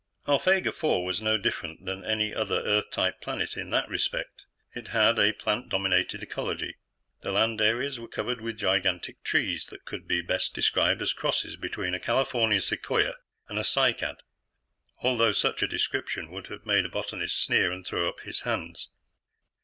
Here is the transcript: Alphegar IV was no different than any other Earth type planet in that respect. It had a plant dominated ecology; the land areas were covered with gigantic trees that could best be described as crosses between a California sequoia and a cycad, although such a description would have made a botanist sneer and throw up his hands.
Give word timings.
Alphegar 0.27 0.69
IV 0.69 1.05
was 1.05 1.21
no 1.21 1.37
different 1.37 1.85
than 1.85 2.03
any 2.03 2.33
other 2.33 2.59
Earth 2.61 2.89
type 2.89 3.21
planet 3.21 3.55
in 3.55 3.69
that 3.69 3.87
respect. 3.87 4.47
It 4.73 4.87
had 4.87 5.19
a 5.19 5.31
plant 5.31 5.69
dominated 5.69 6.23
ecology; 6.23 6.77
the 7.21 7.31
land 7.31 7.61
areas 7.61 7.99
were 7.99 8.07
covered 8.07 8.41
with 8.41 8.57
gigantic 8.57 9.21
trees 9.23 9.67
that 9.67 9.85
could 9.85 10.07
best 10.25 10.53
be 10.55 10.59
described 10.59 11.03
as 11.03 11.13
crosses 11.13 11.55
between 11.55 11.93
a 11.93 11.99
California 11.99 12.61
sequoia 12.61 13.13
and 13.47 13.59
a 13.59 13.63
cycad, 13.63 14.15
although 15.03 15.33
such 15.33 15.61
a 15.61 15.67
description 15.67 16.31
would 16.31 16.47
have 16.47 16.65
made 16.65 16.85
a 16.85 16.89
botanist 16.89 17.37
sneer 17.39 17.71
and 17.71 17.85
throw 17.85 18.09
up 18.09 18.21
his 18.21 18.39
hands. 18.41 18.89